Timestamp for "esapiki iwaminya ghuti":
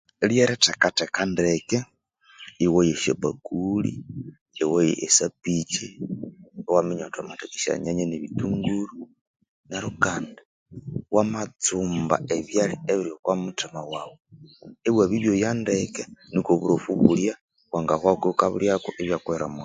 5.07-7.17